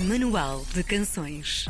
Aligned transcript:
Manual 0.00 0.64
de 0.74 0.82
Canções. 0.82 1.68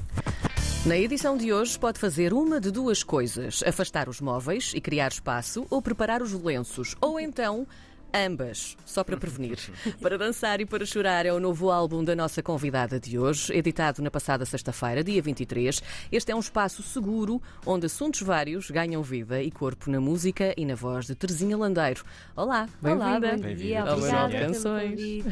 Na 0.87 0.97
edição 0.97 1.37
de 1.37 1.53
hoje 1.53 1.79
pode 1.79 1.99
fazer 1.99 2.33
uma 2.33 2.59
de 2.59 2.71
duas 2.71 3.03
coisas: 3.03 3.63
afastar 3.63 4.09
os 4.09 4.19
móveis 4.19 4.73
e 4.75 4.81
criar 4.81 5.09
espaço, 5.09 5.67
ou 5.69 5.83
preparar 5.83 6.23
os 6.23 6.33
lenços, 6.33 6.97
ou 7.03 7.21
então 7.21 7.67
ambas, 8.15 8.77
só 8.87 9.03
para 9.03 9.17
prevenir. 9.17 9.59
para 10.01 10.17
dançar 10.17 10.61
e 10.61 10.67
para 10.67 10.87
chorar 10.87 11.27
é 11.27 11.33
o 11.33 11.41
novo 11.41 11.71
álbum 11.71 12.05
da 12.05 12.15
nossa 12.15 12.43
convidada 12.43 13.01
de 13.01 13.19
hoje, 13.19 13.53
editado 13.53 14.01
na 14.01 14.11
passada 14.11 14.45
sexta-feira, 14.45 15.03
dia 15.03 15.21
23. 15.21 15.83
Este 16.13 16.31
é 16.31 16.35
um 16.35 16.41
espaço 16.41 16.83
seguro 16.83 17.43
onde 17.67 17.87
assuntos 17.87 18.23
vários 18.23 18.71
ganham 18.71 19.03
vida 19.03 19.43
e 19.43 19.51
corpo 19.51 19.91
na 19.91 20.01
música 20.01 20.55
e 20.57 20.65
na 20.65 20.75
voz 20.75 21.07
de 21.07 21.15
Terezinha 21.15 21.57
Landeiro. 21.57 22.05
Olá, 22.37 22.69
Olá, 22.83 23.19
bem-vinda. 23.19 23.49
bom 23.49 23.55
dia, 23.55 23.83
Ao 23.83 23.99
obrigada 23.99 24.39
Canções. 24.39 25.25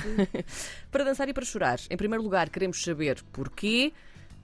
Para 0.90 1.04
dançar 1.04 1.28
e 1.28 1.32
para 1.32 1.44
chorar, 1.44 1.78
em 1.88 1.96
primeiro 1.96 2.22
lugar, 2.22 2.50
queremos 2.50 2.82
saber 2.82 3.22
porquê. 3.32 3.92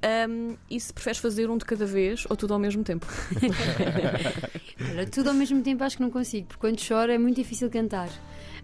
Ahm, 0.03 0.55
e 0.71 0.79
se 0.81 0.93
preferes 0.93 1.19
fazer 1.19 1.51
um 1.51 1.57
de 1.59 1.65
cada 1.65 1.87
vez 1.87 2.25
ou 2.29 2.37
tudo 2.37 2.55
ao 2.55 2.61
mesmo 2.61 2.85
tempo? 2.85 3.07
Olha, 4.81 5.07
tudo 5.07 5.29
ao 5.29 5.35
mesmo 5.35 5.63
tempo 5.63 5.83
acho 5.85 5.97
que 5.97 6.03
não 6.03 6.11
consigo, 6.11 6.47
porque 6.49 6.61
quando 6.61 6.81
choro 6.81 7.11
é 7.13 7.19
muito 7.19 7.37
difícil 7.37 7.71
cantar. 7.71 8.09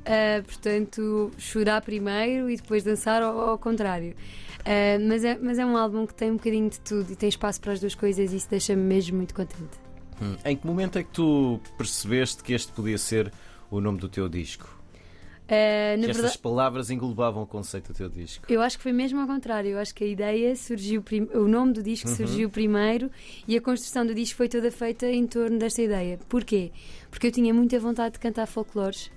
Ah, 0.05 0.42
portanto, 0.45 1.30
chorar 1.39 1.80
primeiro 1.80 2.51
e 2.51 2.56
depois 2.56 2.84
dançar 2.84 3.23
ao, 3.23 3.39
ao 3.41 3.59
contrário. 3.59 4.15
Ah, 4.65 4.98
mas, 5.01 5.25
é, 5.25 5.39
mas 5.41 5.59
é 5.59 5.66
um 5.66 5.77
álbum 5.77 6.06
que 6.06 6.15
tem 6.15 6.30
um 6.30 6.37
bocadinho 6.37 6.70
de 6.70 6.80
tudo 6.80 7.12
e 7.12 7.16
tem 7.16 7.28
espaço 7.28 7.61
para 7.61 7.73
as 7.73 7.80
duas 7.80 7.95
coisas 7.95 8.33
e 8.33 8.37
isso 8.37 8.48
deixa-me 8.48 8.83
mesmo 8.83 9.16
muito 9.16 9.34
contente. 9.34 9.84
Hum. 10.20 10.37
Em 10.45 10.56
que 10.56 10.66
momento 10.66 10.98
é 10.98 11.03
que 11.03 11.11
tu 11.11 11.61
percebeste 11.77 12.42
que 12.42 12.53
este 12.53 12.73
podia 12.73 12.98
ser 12.98 13.33
o 13.70 13.80
nome 13.80 13.98
do 13.98 14.09
teu 14.09 14.28
disco? 14.28 14.73
Na 15.47 16.01
que 16.01 16.07
verdade, 16.07 16.27
estas 16.27 16.37
palavras 16.39 16.91
englobavam 16.91 17.43
o 17.43 17.47
conceito 17.47 17.93
do 17.93 17.97
teu 17.97 18.09
disco? 18.09 18.47
Eu 18.51 18.62
acho 18.62 18.79
que 18.79 18.83
foi 18.83 18.93
mesmo 18.93 19.21
ao 19.21 19.27
contrário. 19.27 19.70
Eu 19.73 19.79
acho 19.79 19.95
que 19.95 20.03
a 20.03 20.07
ideia 20.07 20.57
surgiu, 20.57 21.03
prim- 21.03 21.29
o 21.34 21.47
nome 21.47 21.73
do 21.75 21.83
disco 21.83 22.09
Uhum. 22.09 22.17
surgiu 22.17 22.48
primeiro 22.48 23.11
e 23.47 23.55
a 23.56 23.61
construção 23.61 24.06
do 24.06 24.14
disco 24.14 24.36
foi 24.39 24.48
toda 24.48 24.70
feita 24.70 25.06
em 25.06 25.27
torno 25.27 25.59
desta 25.59 25.83
ideia. 25.83 26.19
Porquê? 26.28 26.73
Porque 27.11 27.27
eu 27.27 27.33
tinha 27.33 27.53
muita 27.53 27.78
vontade 27.78 28.14
de 28.14 28.20
cantar 28.20 28.47
folclores 28.47 29.11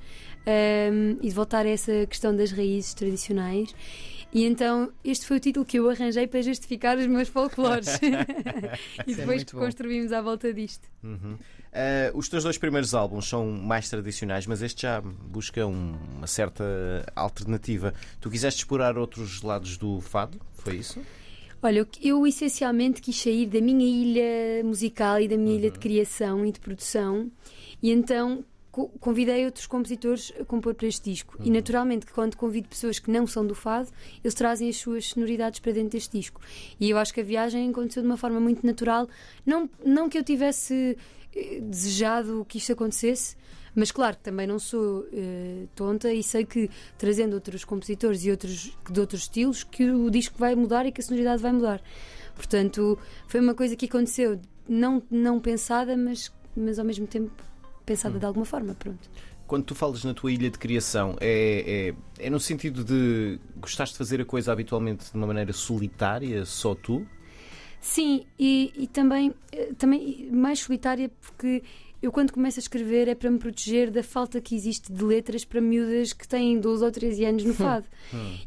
ahm, 0.46 1.18
e 1.22 1.30
de 1.30 1.34
voltar 1.34 1.66
a 1.66 1.70
essa 1.70 2.06
questão 2.06 2.36
das 2.36 2.52
raízes 2.52 2.94
tradicionais. 2.94 3.74
E 4.38 4.44
então 4.46 4.92
este 5.04 5.26
foi 5.26 5.38
o 5.38 5.40
título 5.40 5.66
que 5.66 5.80
eu 5.80 5.90
arranjei 5.90 6.28
para 6.28 6.42
justificar 6.42 6.98
os 6.98 7.08
meus 7.08 7.28
folclores. 7.28 7.88
e 9.08 9.16
depois 9.16 9.44
bom. 9.44 9.60
construímos 9.60 10.12
à 10.12 10.22
volta 10.22 10.54
disto. 10.54 10.88
Uhum. 11.04 11.38
Ah, 11.74 12.12
os 12.14 12.30
teus 12.30 12.44
dois 12.44 12.58
primeiros 12.58 12.94
álbuns 12.94 13.28
são 13.28 13.46
mais 13.52 13.90
tradicionais, 13.90 14.46
mas 14.48 14.62
este 14.62 14.84
já 14.84 15.02
busca 15.02 15.66
um- 15.66 15.96
uma 16.18 16.28
certa 16.28 16.64
alternativa. 17.16 17.94
Tu 18.20 18.30
quiseste 18.30 18.62
explorar 18.62 18.98
outros 18.98 19.42
lados 19.42 19.78
do 19.78 20.00
fado? 20.02 20.40
Foi 20.54 20.76
isso? 20.76 21.02
Olha, 21.62 21.88
eu, 22.02 22.28
essencialmente 22.28 23.02
quis 23.02 23.20
sair 23.20 23.48
da 23.48 23.60
minha 23.60 23.86
ilha 23.86 24.64
musical 24.64 25.20
e 25.20 25.28
da 25.28 25.36
minha 25.36 25.56
ilha 25.56 25.72
de 25.72 25.80
criação 25.80 26.46
e 26.46 26.52
de 26.52 26.60
produção, 26.60 27.32
e 27.82 27.90
então 27.92 28.46
convidei 29.00 29.46
outros 29.46 29.66
compositores 29.66 30.32
a 30.40 30.46
compor 30.46 30.76
para 30.76 30.88
este 30.88 31.10
disco. 31.10 31.38
E 31.44 31.50
naturalmente, 31.50 32.06
que 32.06 32.14
quando 32.14 32.36
convido 32.36 32.68
pessoas 32.68 33.00
que 33.00 33.10
não 33.10 33.26
são 33.26 33.46
do 33.46 33.56
fado, 33.56 33.90
eles 34.24 34.34
trazem 34.34 34.70
as 34.70 34.78
suas 34.78 35.08
sonoridades 35.08 35.60
para 35.60 35.72
dentro 35.72 35.92
deste 35.92 36.18
disco. 36.18 36.40
E 36.80 36.90
eu 36.90 36.98
acho 36.98 37.14
que 37.14 37.22
a 37.22 37.24
viagem 37.24 37.70
aconteceu 37.70 38.04
de 38.04 38.08
uma 38.08 38.18
forma 38.18 38.40
muito 38.40 38.66
natural, 38.66 39.08
não, 39.46 39.70
não 39.84 40.08
que 40.08 40.18
eu 40.18 40.24
tivesse 40.24 40.98
eh, 41.36 41.60
desejado 41.62 42.46
que 42.48 42.58
isto 42.58 42.74
acontecesse. 42.74 43.36
Mas 43.76 43.92
claro 43.92 44.18
que 44.18 44.24
também 44.24 44.48
não 44.48 44.58
sou 44.58 45.08
eh, 45.14 45.68
tonta 45.76 46.12
e 46.12 46.24
sei 46.24 46.44
que 46.44 46.68
trazendo 46.98 47.34
outros 47.34 47.64
compositores 47.64 48.26
e 48.26 48.32
outros 48.32 48.76
de 48.90 49.00
outros 49.00 49.22
estilos 49.22 49.64
que 49.64 49.92
o 49.92 50.10
disco 50.10 50.36
vai 50.40 50.56
mudar 50.56 50.88
e 50.88 50.92
que 50.92 51.00
a 51.00 51.04
sonoridade 51.04 51.44
vai 51.44 51.52
mudar. 51.52 51.80
Portanto, 52.36 52.98
foi 53.28 53.40
uma 53.40 53.54
coisa 53.54 53.76
que 53.76 53.86
aconteceu 53.86 54.40
não 54.68 55.04
não 55.12 55.40
pensada, 55.40 55.96
mas 55.96 56.34
mas 56.56 56.80
ao 56.80 56.86
mesmo 56.86 57.06
tempo 57.06 57.32
pensada 57.88 58.20
de 58.20 58.26
alguma 58.26 58.46
forma, 58.46 58.76
pronto. 58.76 59.10
Quando 59.48 59.64
tu 59.64 59.74
falas 59.74 60.04
na 60.04 60.14
tua 60.14 60.30
ilha 60.30 60.52
de 60.52 60.60
criação, 60.60 61.16
é, 61.22 61.94
é, 62.20 62.26
é 62.26 62.30
no 62.30 62.40
sentido 62.40 62.84
de 62.84 63.40
gostaste 63.56 63.94
de 63.94 63.98
fazer 63.98 64.20
a 64.22 64.26
coisa 64.26 64.52
habitualmente 64.52 65.10
de 65.10 65.18
uma 65.18 65.26
maneira 65.26 65.54
solitária, 65.54 66.46
só 66.46 66.76
tu? 66.76 67.08
Sim, 67.80 68.26
e, 68.38 68.74
e 68.76 68.88
também, 68.88 69.34
eh, 69.54 69.72
também 69.78 70.30
mais 70.32 70.60
solitária 70.60 71.10
porque 71.22 71.64
eu 72.02 72.12
quando 72.12 72.34
começo 72.34 72.60
a 72.60 72.62
escrever 72.62 73.08
é 73.08 73.16
para 73.16 73.32
me 73.32 73.40
proteger 73.40 73.90
da 73.90 74.04
falta 74.04 74.42
que 74.42 74.54
existe 74.54 74.92
de 74.92 75.04
letras 75.04 75.46
para 75.46 75.62
miúdas 75.62 76.12
que 76.12 76.28
têm 76.28 76.60
12 76.60 76.84
ou 76.84 76.92
13 76.92 77.26
anos 77.26 77.44
no 77.46 77.54
fado. 77.56 77.88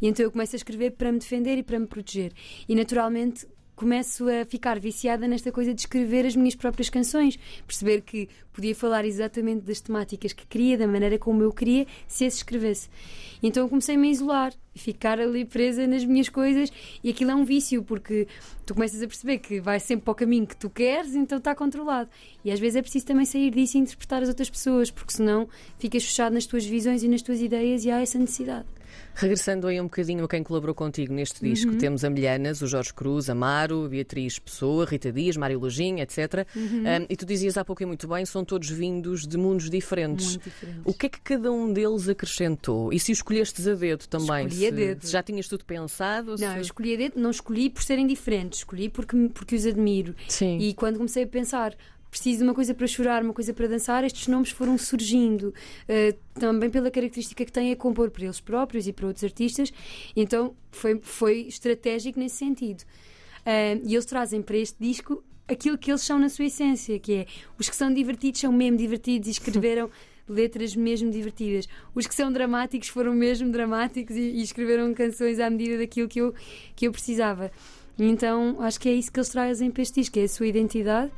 E 0.03 0.07
então 0.07 0.23
eu 0.23 0.31
começo 0.31 0.55
a 0.55 0.59
escrever 0.59 0.91
para 0.91 1.11
me 1.11 1.19
defender 1.19 1.57
e 1.57 1.63
para 1.63 1.79
me 1.79 1.87
proteger. 1.87 2.33
E 2.69 2.75
naturalmente 2.75 3.47
começo 3.81 4.29
a 4.29 4.45
ficar 4.45 4.79
viciada 4.79 5.27
nesta 5.27 5.51
coisa 5.51 5.73
de 5.73 5.81
escrever 5.81 6.27
as 6.27 6.37
minhas 6.37 6.55
próprias 6.55 6.91
canções, 6.91 7.39
perceber 7.67 8.03
que 8.03 8.29
podia 8.53 8.75
falar 8.75 9.07
exatamente 9.07 9.63
das 9.63 9.81
temáticas 9.81 10.35
que 10.35 10.47
queria, 10.47 10.77
da 10.77 10.87
maneira 10.87 11.19
como 11.19 11.43
eu 11.43 11.51
queria, 11.51 11.87
se 12.07 12.27
as 12.27 12.35
escrevesse. 12.35 12.91
Então 13.43 13.63
eu 13.63 13.71
comecei-me 13.71 14.09
a 14.09 14.11
isolar 14.11 14.53
e 14.75 14.79
ficar 14.79 15.19
ali 15.19 15.47
presa 15.47 15.87
nas 15.87 16.05
minhas 16.05 16.29
coisas, 16.29 16.71
e 17.03 17.09
aquilo 17.09 17.31
é 17.31 17.35
um 17.35 17.43
vício, 17.43 17.83
porque 17.83 18.29
tu 18.67 18.75
começas 18.75 19.01
a 19.01 19.07
perceber 19.07 19.39
que 19.39 19.63
vai 19.63 19.81
sempre 19.81 20.05
para 20.05 20.13
o 20.13 20.15
caminho 20.15 20.47
que 20.47 20.57
tu 20.57 20.69
queres, 20.69 21.15
então 21.15 21.39
está 21.39 21.55
controlado. 21.55 22.11
E 22.45 22.51
às 22.51 22.61
vezes 22.61 22.77
é 22.77 22.83
preciso 22.83 23.07
também 23.07 23.25
sair 23.25 23.51
disso 23.51 23.79
e 23.79 23.81
interpretar 23.81 24.23
as 24.23 24.29
outras 24.29 24.51
pessoas, 24.51 24.91
porque 24.91 25.15
senão 25.15 25.49
ficas 25.79 26.05
fechado 26.05 26.35
nas 26.35 26.45
tuas 26.45 26.67
visões 26.67 27.03
e 27.03 27.09
nas 27.09 27.23
tuas 27.23 27.41
ideias 27.41 27.83
e 27.87 27.91
há 27.91 28.03
essa 28.03 28.19
necessidade. 28.19 28.67
Regressando 29.15 29.67
aí 29.67 29.81
um 29.81 29.85
bocadinho 29.85 30.25
a 30.25 30.29
quem 30.29 30.43
colaborou 30.43 30.75
contigo 30.75 31.13
neste 31.13 31.41
disco, 31.41 31.75
temos 31.77 32.05
a 32.05 32.11
Milhanas, 32.11 32.63
o 32.63 32.67
Jorge 32.67 32.93
Cruz, 32.95 33.29
Amaro, 33.29 33.89
Beatriz 33.89 34.39
Pessoa, 34.39 34.87
Rita 34.87 35.13
Dias, 35.13 35.37
Mário 35.37 35.59
Lojinha, 35.59 36.03
etc. 36.03 36.47
Um, 36.57 37.07
e 37.09 37.17
tu 37.17 37.27
dizias 37.27 37.57
há 37.57 37.65
pouco 37.65 37.83
e 37.83 37.87
muito 37.87 38.09
bem, 38.09 38.25
são 38.25 38.45
todos 38.45 38.71
vindos 38.71 39.27
de 39.27 39.37
mundos 39.37 39.69
diferentes. 39.69 40.39
Diferentes. 40.39 40.81
O 40.85 40.95
que 40.95 41.07
é 41.07 41.09
que 41.09 41.21
cada 41.21 41.51
um 41.53 41.73
deles 41.73 42.09
acrescentou? 42.09 42.93
E 42.93 42.99
se 43.01 43.11
o 43.11 43.15
escolhestes 43.15 43.67
a 43.69 43.75
dedo 43.75 44.07
também? 44.09 44.47
Escolhi 44.47 44.67
a 44.67 44.71
se, 44.71 44.75
dedo. 44.75 45.07
se 45.07 45.13
já 45.13 45.23
tinhas 45.23 45.49
tudo 45.49 45.65
pensado? 45.65 46.39
se- 46.39 46.45
Não, 46.45 46.55
eu 46.57 46.63
escolhi 46.63 46.95
a 46.95 46.97
dedo, 46.97 47.21
não 47.21 47.31
escolhi 47.31 47.69
por 47.69 47.83
serem 47.83 48.07
diferentes, 48.07 48.61
escolhi 48.61 48.89
porque, 48.89 49.17
porque 49.35 49.55
os 49.55 49.67
admiro. 49.67 50.15
Sim. 50.29 50.59
E 50.59 50.73
quando 50.75 50.97
comecei 50.97 51.25
a 51.25 51.27
pensar, 51.27 51.75
preciso 52.11 52.39
de 52.39 52.45
uma 52.45 52.55
coisa 52.55 52.75
para 52.75 52.87
chorar, 52.87 53.23
uma 53.23 53.33
coisa 53.33 53.55
para 53.55 53.69
dançar, 53.69 54.05
estes 54.05 54.27
nomes 54.27 54.51
foram 54.51 54.77
surgindo. 54.77 55.55
eh, 55.89 56.15
também 56.35 56.71
pela 56.71 56.91
característica 56.91 57.45
que 57.45 57.53
têm 57.53 57.73
a 57.73 57.77
compor 57.77 58.11
para 58.11 58.25
eles 58.25 58.41
próprios 58.41 58.87
e 58.87 58.93
para 58.93 59.07
outros 59.07 59.25
artistas. 59.25 59.73
Então 60.17 60.55
foi, 60.71 60.99
foi 61.03 61.41
estratégico 61.43 62.19
nesse 62.19 62.37
sentido. 62.37 62.85
Eh, 63.45 63.79
e 63.85 63.95
eles 63.95 64.05
trazem 64.07 64.43
para 64.43 64.57
este 64.57 64.77
disco 64.81 65.23
aquilo 65.47 65.77
que 65.77 65.91
eles 65.91 66.03
são 66.03 66.19
na 66.19 66.29
sua 66.29 66.47
essência, 66.47 66.99
que 66.99 67.13
é 67.13 67.27
os 67.59 67.69
que 67.69 67.77
são 67.77 67.93
divertidos 67.93 68.41
são 68.41 68.53
mesmo 68.53 68.77
divertidos 68.77 69.29
e 69.29 69.33
escreveram 69.33 69.91
letras 70.29 70.75
mesmo 70.77 71.11
divertidas. 71.11 71.69
Os 71.95 72.07
que 72.07 72.15
são 72.15 72.33
dramáticos 72.33 72.89
foram 72.89 73.15
mesmo 73.15 73.51
dramáticos 73.51 74.17
e, 74.17 74.21
e 74.21 74.43
escreveram 74.43 74.93
canções 74.95 75.41
à 75.41 75.51
medida 75.51 75.79
daquilo 75.79 76.09
que 76.09 76.21
eu, 76.21 76.35
que 76.77 76.87
eu 76.87 76.93
precisava. 76.93 77.51
Então 77.99 78.57
acho 78.61 78.81
que 78.81 78.89
é 78.89 78.93
isso 78.93 79.13
que 79.13 79.19
eles 79.19 79.29
trazem 79.29 79.71
para 79.71 79.83
este 79.83 80.01
disco, 80.01 80.19
é 80.19 80.23
a 80.23 80.29
sua 80.29 80.47
identidade 80.47 81.13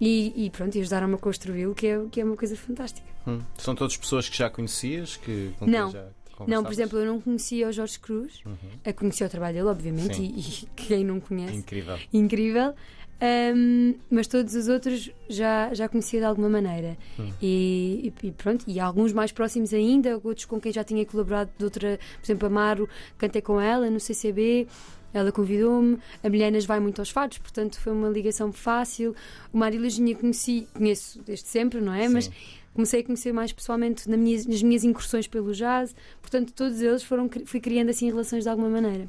e, 0.00 0.46
e 0.46 0.50
pronto, 0.50 0.76
e 0.76 0.80
ajudaram-me 0.80 1.14
a 1.14 1.18
construí-lo, 1.18 1.74
que 1.74 1.86
é, 1.86 2.00
que 2.10 2.20
é 2.20 2.24
uma 2.24 2.36
coisa 2.36 2.56
fantástica. 2.56 3.06
Hum. 3.26 3.40
São 3.58 3.74
todas 3.74 3.96
pessoas 3.96 4.28
que 4.28 4.36
já 4.36 4.48
conhecias? 4.50 5.16
Que, 5.16 5.52
com 5.58 5.66
Não. 5.66 5.90
Já 5.90 6.04
Não, 6.46 6.62
por 6.62 6.72
exemplo, 6.72 6.98
eu 6.98 7.06
não 7.06 7.20
conhecia 7.20 7.66
o 7.68 7.72
Jorge 7.72 7.98
Cruz, 7.98 8.40
Uhum. 8.44 8.54
a 8.84 8.92
conheci 8.92 9.24
o 9.24 9.28
trabalho 9.28 9.54
dele, 9.56 9.68
obviamente, 9.68 10.20
e, 10.20 10.38
e 10.38 10.68
quem 10.76 11.02
não 11.04 11.18
conhece, 11.18 11.56
Incrível. 11.56 11.98
incrível. 12.12 12.74
Ahm, 13.18 13.94
mas 14.10 14.26
todos 14.26 14.54
os 14.54 14.68
outros 14.68 15.10
já, 15.30 15.72
já 15.72 15.88
conhecia 15.88 16.20
de 16.20 16.26
alguma 16.26 16.50
maneira. 16.50 16.98
Hum. 17.18 17.32
E, 17.40 18.12
e- 18.22 18.30
pronto, 18.32 18.64
e 18.68 18.78
alguns 18.78 19.14
mais 19.14 19.32
próximos 19.32 19.72
ainda, 19.72 20.20
outros 20.22 20.44
com 20.44 20.60
quem 20.60 20.70
já 20.70 20.84
tinha 20.84 21.04
colaborado 21.06 21.50
de 21.56 21.64
outra, 21.64 21.98
por 22.20 22.26
exemplo, 22.26 22.46
a 22.46 22.50
Maru, 22.50 22.86
cantei 23.16 23.40
com 23.40 23.58
ela 23.58 23.88
no 23.88 23.98
CCB. 23.98 24.68
Ela 25.16 25.32
convidou-me, 25.32 25.98
a 26.22 26.28
Milhanas 26.28 26.66
vai 26.66 26.78
muito 26.78 26.98
aos 27.00 27.10
fados, 27.10 27.38
portanto 27.38 27.80
foi 27.80 27.92
uma 27.92 28.08
ligação 28.08 28.52
fácil. 28.52 29.14
O 29.52 29.56
Mário 29.58 29.80
Lajinha 29.80 30.14
conheci, 30.14 30.66
conheço 30.74 31.22
desde 31.22 31.46
sempre, 31.48 31.80
não 31.80 31.92
é? 31.94 32.06
Sim. 32.06 32.12
Mas 32.12 32.30
comecei 32.74 33.00
a 33.00 33.04
conhecer 33.04 33.32
mais 33.32 33.50
pessoalmente 33.52 34.06
na 34.10 34.18
minhas- 34.18 34.44
nas 34.44 34.62
minhas 34.62 34.84
incursões 34.84 35.26
pelo 35.26 35.54
jazz, 35.54 35.94
portanto 36.20 36.52
todos 36.52 36.78
eles 36.82 37.02
foram, 37.02 37.30
fui 37.46 37.58
criando 37.58 37.88
assim 37.88 38.06
relações 38.06 38.44
de 38.44 38.50
alguma 38.50 38.68
maneira. 38.68 39.08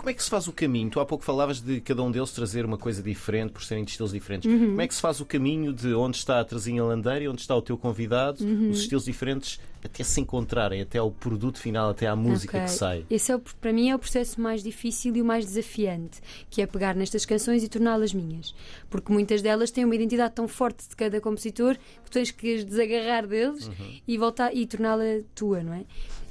Como 0.00 0.08
é 0.08 0.14
que 0.14 0.24
se 0.24 0.30
faz 0.30 0.48
o 0.48 0.52
caminho? 0.52 0.88
Tu 0.88 0.98
há 0.98 1.04
pouco 1.04 1.22
falavas 1.22 1.60
de 1.60 1.78
cada 1.82 2.02
um 2.02 2.10
deles 2.10 2.30
trazer 2.30 2.64
uma 2.64 2.78
coisa 2.78 3.02
diferente 3.02 3.52
por 3.52 3.62
serem 3.62 3.84
de 3.84 3.90
estilos 3.90 4.12
diferentes. 4.12 4.50
Uhum. 4.50 4.68
Como 4.70 4.80
é 4.80 4.88
que 4.88 4.94
se 4.94 5.00
faz 5.00 5.20
o 5.20 5.26
caminho 5.26 5.74
de 5.74 5.92
onde 5.92 6.16
está 6.16 6.40
a 6.40 6.44
Terezinha 6.44 6.82
Landeira 6.82 7.22
e 7.24 7.28
onde 7.28 7.42
está 7.42 7.54
o 7.54 7.60
teu 7.60 7.76
convidado, 7.76 8.42
Uhum. 8.42 8.70
os 8.70 8.80
estilos 8.80 9.04
diferentes, 9.04 9.60
até 9.84 10.02
se 10.02 10.18
encontrarem, 10.18 10.80
até 10.80 10.96
ao 10.98 11.10
produto 11.10 11.58
final, 11.58 11.90
até 11.90 12.06
à 12.06 12.16
música 12.16 12.56
Ok. 12.56 12.66
que 12.66 12.72
sai? 12.78 13.04
Esse 13.10 13.30
é 13.30 13.36
o, 13.36 13.40
para 13.40 13.72
mim 13.74 13.90
é 13.90 13.94
o 13.94 13.98
processo 13.98 14.40
mais 14.40 14.62
difícil 14.62 15.14
e 15.16 15.20
o 15.20 15.24
mais 15.24 15.44
desafiante, 15.44 16.20
que 16.48 16.62
é 16.62 16.66
pegar 16.66 16.94
nestas 16.94 17.26
canções 17.26 17.62
e 17.62 17.68
torná-las 17.68 18.14
minhas. 18.14 18.54
Porque 18.88 19.12
muitas 19.12 19.42
delas 19.42 19.70
têm 19.70 19.84
uma 19.84 19.94
identidade 19.94 20.34
tão 20.34 20.48
forte 20.48 20.88
de 20.88 20.96
cada 20.96 21.20
compositor 21.20 21.76
que 21.76 22.10
tu 22.10 22.12
tens 22.12 22.30
que 22.30 22.54
as 22.56 22.64
desagarrar 22.64 23.26
deles 23.26 23.66
Uhum. 23.68 24.00
e 24.08 24.16
voltar 24.16 24.54
e 24.56 24.66
torná-la 24.66 25.04
tua, 25.34 25.62
não 25.62 25.74
é? 25.74 25.84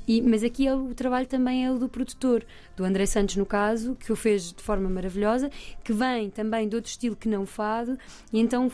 E, 0.10 0.24
mas 0.24 0.44
aqui 0.44 0.66
é 0.66 0.74
o 0.74 0.92
trabalho 0.96 1.28
também 1.28 1.64
é 1.64 1.72
o 1.72 1.78
do 1.78 1.88
produtor, 1.88 2.44
do 2.76 2.84
André 2.84 3.06
Santos, 3.06 3.36
no 3.36 3.46
caso, 3.46 3.96
que 3.96 4.12
o 4.12 4.16
fez 4.16 4.52
de 4.52 4.64
forma 4.64 4.90
maravilhosa, 4.90 5.52
que 5.84 5.94
vem 5.94 6.32
também 6.32 6.68
de 6.68 6.76
outro 6.76 6.90
estilo 6.90 7.16
que 7.16 7.30
não 7.30 7.46
fado, 7.46 7.96
e 8.34 8.40
então 8.40 8.72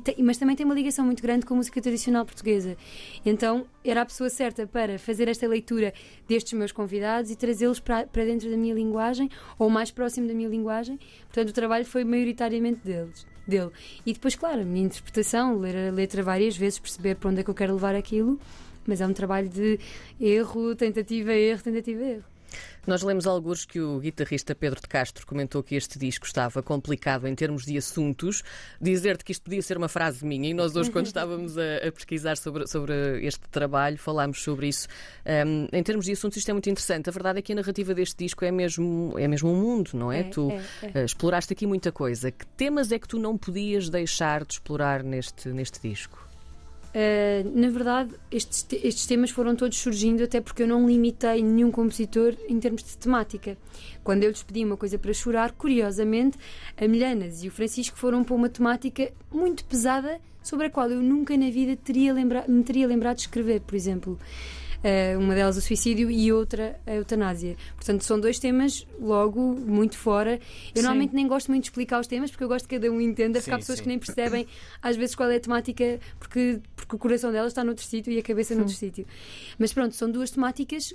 te, 0.00 0.14
mas 0.22 0.38
também 0.38 0.54
tem 0.54 0.64
uma 0.64 0.76
ligação 0.76 1.04
muito 1.04 1.20
grande 1.20 1.44
com 1.44 1.54
a 1.54 1.56
música 1.56 1.82
tradicional 1.82 2.24
portuguesa. 2.24 2.76
Então 3.24 3.66
era 3.84 4.02
a 4.02 4.06
pessoa 4.06 4.30
certa 4.30 4.64
para 4.64 4.96
fazer 4.96 5.26
esta 5.26 5.48
leitura 5.48 5.92
destes 6.28 6.52
meus 6.52 6.70
convidados 6.70 7.32
e 7.32 7.36
trazê-los 7.36 7.80
para, 7.80 8.06
para 8.06 8.24
dentro 8.24 8.48
da 8.48 8.56
minha 8.56 8.74
linguagem 8.74 9.28
ou 9.58 9.68
mais 9.68 9.90
próximo 9.90 10.28
da 10.28 10.34
minha 10.34 10.48
linguagem. 10.48 11.00
Portanto, 11.24 11.48
o 11.48 11.52
trabalho 11.52 11.84
foi 11.84 12.04
maioritariamente 12.04 12.78
deles. 12.84 13.26
Dele. 13.44 13.70
E 14.04 14.12
depois, 14.12 14.34
claro, 14.34 14.62
a 14.62 14.64
minha 14.64 14.86
interpretação, 14.86 15.58
ler 15.58 15.88
a 15.88 15.92
letra 15.92 16.20
várias 16.20 16.56
vezes, 16.56 16.80
perceber 16.80 17.14
para 17.14 17.30
onde 17.30 17.40
é 17.40 17.44
que 17.44 17.50
eu 17.50 17.54
quero 17.54 17.74
levar 17.74 17.94
aquilo 17.94 18.40
mas 18.86 19.00
é 19.00 19.06
um 19.06 19.12
trabalho 19.12 19.48
de 19.48 19.78
erro, 20.20 20.74
tentativa, 20.74 21.32
erro, 21.32 21.62
tentativa, 21.62 22.02
erro. 22.02 22.36
Nós 22.86 23.02
lemos 23.02 23.26
alguns 23.26 23.64
que 23.64 23.80
o 23.80 23.98
guitarrista 23.98 24.54
Pedro 24.54 24.80
de 24.80 24.86
Castro 24.86 25.26
comentou 25.26 25.60
que 25.62 25.74
este 25.74 25.98
disco 25.98 26.24
estava 26.24 26.62
complicado 26.62 27.26
em 27.26 27.34
termos 27.34 27.64
de 27.64 27.76
assuntos. 27.76 28.44
Dizer-te 28.80 29.24
que 29.24 29.32
isto 29.32 29.42
podia 29.42 29.60
ser 29.60 29.76
uma 29.76 29.88
frase 29.88 30.24
minha, 30.24 30.48
e 30.48 30.54
nós 30.54 30.76
hoje, 30.76 30.90
quando 30.90 31.06
estávamos 31.06 31.58
a, 31.58 31.88
a 31.88 31.90
pesquisar 31.90 32.36
sobre, 32.36 32.66
sobre 32.68 33.26
este 33.26 33.40
trabalho, 33.50 33.98
falámos 33.98 34.42
sobre 34.42 34.68
isso. 34.68 34.86
Um, 35.26 35.66
em 35.72 35.82
termos 35.82 36.06
de 36.06 36.12
assuntos, 36.12 36.38
isto 36.38 36.48
é 36.48 36.52
muito 36.52 36.70
interessante. 36.70 37.08
A 37.08 37.12
verdade 37.12 37.40
é 37.40 37.42
que 37.42 37.52
a 37.52 37.56
narrativa 37.56 37.92
deste 37.92 38.16
disco 38.24 38.44
é 38.44 38.52
mesmo, 38.52 39.14
é 39.18 39.26
mesmo 39.26 39.50
um 39.50 39.60
mundo, 39.60 39.90
não 39.94 40.12
é? 40.12 40.20
é 40.20 40.22
tu 40.24 40.50
é, 40.52 40.90
é. 40.94 41.00
Uh, 41.00 41.04
exploraste 41.04 41.52
aqui 41.52 41.66
muita 41.66 41.90
coisa. 41.90 42.30
Que 42.30 42.46
temas 42.46 42.92
é 42.92 42.98
que 43.00 43.08
tu 43.08 43.18
não 43.18 43.36
podias 43.36 43.90
deixar 43.90 44.44
de 44.44 44.54
explorar 44.54 45.02
neste, 45.02 45.48
neste 45.48 45.80
disco? 45.80 46.25
Uh, 46.96 47.50
na 47.54 47.68
verdade, 47.68 48.14
estes, 48.30 48.66
estes 48.72 49.06
temas 49.06 49.28
foram 49.28 49.54
todos 49.54 49.76
surgindo 49.76 50.24
até 50.24 50.40
porque 50.40 50.62
eu 50.62 50.66
não 50.66 50.88
limitei 50.88 51.42
nenhum 51.42 51.70
compositor 51.70 52.34
em 52.48 52.58
termos 52.58 52.82
de 52.82 52.96
temática. 52.96 53.58
Quando 54.02 54.24
eu 54.24 54.30
lhes 54.30 54.42
pedi 54.42 54.64
uma 54.64 54.78
coisa 54.78 54.98
para 54.98 55.12
chorar, 55.12 55.52
curiosamente, 55.52 56.38
a 56.74 56.88
Milhanas 56.88 57.44
e 57.44 57.48
o 57.48 57.50
Francisco 57.50 57.98
foram 57.98 58.24
para 58.24 58.34
uma 58.34 58.48
temática 58.48 59.12
muito 59.30 59.62
pesada 59.66 60.18
sobre 60.42 60.68
a 60.68 60.70
qual 60.70 60.90
eu 60.90 61.02
nunca 61.02 61.36
na 61.36 61.50
vida 61.50 61.76
teria 61.76 62.14
lembra 62.14 62.46
me 62.48 62.62
teria 62.64 62.86
lembrado 62.86 63.16
de 63.16 63.22
escrever, 63.22 63.60
por 63.60 63.74
exemplo. 63.74 64.18
Uh, 64.86 65.18
uma 65.18 65.34
delas 65.34 65.56
o 65.56 65.60
suicídio 65.60 66.08
e 66.08 66.32
outra 66.32 66.78
a 66.86 66.94
eutanásia. 66.94 67.56
Portanto, 67.74 68.02
são 68.02 68.20
dois 68.20 68.38
temas 68.38 68.86
logo 69.00 69.40
muito 69.40 69.98
fora. 69.98 70.34
Eu 70.34 70.38
sim. 70.38 70.82
normalmente 70.82 71.12
nem 71.12 71.26
gosto 71.26 71.48
muito 71.48 71.64
de 71.64 71.70
explicar 71.70 71.98
os 71.98 72.06
temas 72.06 72.30
porque 72.30 72.44
eu 72.44 72.48
gosto 72.48 72.68
que 72.68 72.76
cada 72.76 72.88
um 72.92 73.00
entenda, 73.00 73.40
porque 73.40 73.50
há 73.50 73.58
pessoas 73.58 73.78
sim. 73.78 73.82
que 73.82 73.88
nem 73.88 73.98
percebem 73.98 74.46
às 74.80 74.96
vezes 74.96 75.16
qual 75.16 75.28
é 75.28 75.36
a 75.36 75.40
temática 75.40 75.98
porque, 76.20 76.60
porque 76.76 76.94
o 76.94 76.98
coração 76.98 77.32
delas 77.32 77.50
está 77.50 77.64
noutro 77.64 77.84
sítio 77.84 78.12
e 78.12 78.18
a 78.18 78.22
cabeça 78.22 78.54
sim. 78.54 78.60
noutro 78.60 78.76
sítio. 78.76 79.04
Mas 79.58 79.72
pronto, 79.72 79.96
são 79.96 80.08
duas 80.08 80.30
temáticas, 80.30 80.94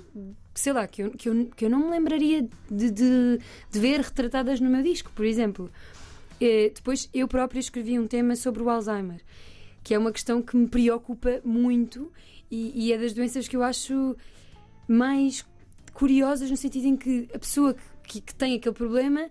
sei 0.54 0.72
lá, 0.72 0.86
que 0.86 1.02
eu, 1.02 1.10
que 1.10 1.28
eu, 1.28 1.50
que 1.54 1.64
eu 1.66 1.68
não 1.68 1.80
me 1.80 1.90
lembraria 1.90 2.48
de, 2.70 2.90
de, 2.90 3.38
de 3.70 3.78
ver 3.78 4.00
retratadas 4.00 4.58
no 4.58 4.70
meu 4.70 4.82
disco, 4.82 5.12
por 5.14 5.26
exemplo. 5.26 5.70
Uh, 6.40 6.72
depois 6.74 7.10
eu 7.12 7.28
própria 7.28 7.60
escrevi 7.60 7.98
um 7.98 8.06
tema 8.06 8.34
sobre 8.36 8.62
o 8.62 8.70
Alzheimer, 8.70 9.20
que 9.82 9.94
é 9.94 9.98
uma 9.98 10.12
questão 10.12 10.40
que 10.40 10.56
me 10.56 10.68
preocupa 10.68 11.40
muito 11.44 12.12
e, 12.50 12.86
e, 12.86 12.92
é 12.92 12.98
das 12.98 13.12
doenças 13.12 13.48
que 13.48 13.56
eu 13.56 13.62
acho 13.62 14.16
mais 14.86 15.44
curiosas 15.92 16.50
no 16.50 16.56
sentido 16.56 16.86
em 16.86 16.96
que 16.96 17.28
a 17.34 17.38
pessoa 17.38 17.74
que, 18.06 18.20
que 18.20 18.34
tem 18.34 18.56
aquele 18.56 18.74
problema 18.74 19.30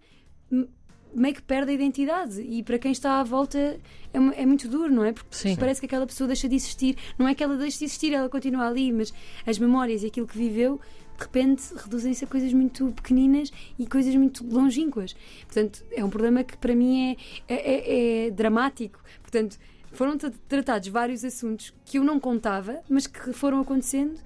meio 1.14 1.36
que 1.36 1.42
perde 1.42 1.72
a 1.72 1.74
identidade 1.74 2.42
e 2.42 2.64
para 2.64 2.80
quem 2.80 2.92
está 2.92 3.20
à 3.20 3.24
volta 3.24 3.58
é, 3.60 3.80
é 4.14 4.46
muito 4.46 4.68
duro, 4.68 4.94
não 4.94 5.04
é? 5.04 5.12
Porque 5.12 5.36
Sim. 5.36 5.56
parece 5.56 5.80
que 5.80 5.86
aquela 5.86 6.08
pessoa 6.08 6.28
deixa 6.28 6.48
de 6.48 6.56
existir. 6.56 6.98
Não 7.18 7.28
é 7.28 7.36
que 7.36 7.44
ela 7.44 7.56
deixe 7.58 7.80
de 7.80 7.86
existir, 7.86 8.14
ela 8.14 8.30
continua 8.30 8.68
ali, 8.68 8.92
mas 8.92 9.14
as 9.46 9.60
memórias 9.60 10.04
e 10.04 10.08
aquilo 10.08 10.28
que 10.28 10.38
viveu 10.38 10.80
de 11.18 11.26
repente 11.26 11.64
reduzem-se 11.76 12.24
a 12.24 12.28
coisas 12.28 12.52
muito 12.52 12.92
pequeninas 12.94 13.52
e 13.78 13.86
coisas 13.86 14.16
muito 14.16 14.44
longínquas. 14.44 15.16
Portanto, 15.46 15.84
é 15.92 16.04
um 16.04 16.10
problema 16.10 16.44
que 16.44 16.58
para 16.58 16.74
mim 16.74 17.12
é, 17.12 17.18
é, 17.48 17.56
é, 17.56 18.28
é 18.28 18.32
dramático. 18.32 19.00
Portanto, 19.22 19.60
foram 19.92 20.18
tratados 20.48 20.88
vários 20.88 21.24
assuntos 21.24 21.74
que 21.86 21.98
eu 21.98 22.04
não 22.04 22.20
contava, 22.20 22.80
mas 22.90 23.08
que 23.08 23.34
foram 23.34 23.60
acontecendo 23.60 24.20